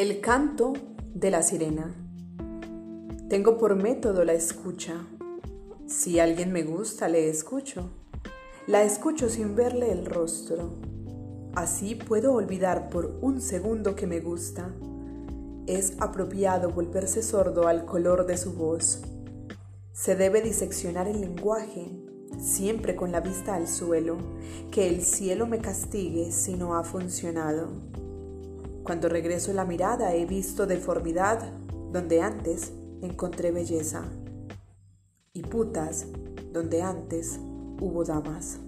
[0.00, 0.72] El canto
[1.12, 1.94] de la sirena.
[3.28, 5.06] Tengo por método la escucha.
[5.86, 7.90] Si alguien me gusta, le escucho.
[8.66, 10.70] La escucho sin verle el rostro.
[11.54, 14.74] Así puedo olvidar por un segundo que me gusta.
[15.66, 19.02] Es apropiado volverse sordo al color de su voz.
[19.92, 21.90] Se debe diseccionar el lenguaje,
[22.38, 24.16] siempre con la vista al suelo,
[24.70, 27.99] que el cielo me castigue si no ha funcionado.
[28.90, 31.38] Cuando regreso la mirada he visto deformidad
[31.92, 32.72] donde antes
[33.02, 34.02] encontré belleza
[35.32, 36.08] y putas
[36.52, 37.38] donde antes
[37.80, 38.58] hubo damas.